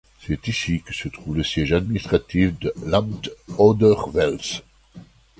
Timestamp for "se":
0.95-1.09